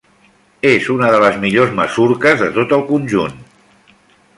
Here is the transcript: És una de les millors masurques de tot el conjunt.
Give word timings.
És 0.69 0.87
una 0.93 1.11
de 1.15 1.19
les 1.25 1.37
millors 1.45 1.77
masurques 1.83 2.43
de 2.43 2.51
tot 2.59 2.77
el 2.79 2.87
conjunt. 2.93 3.41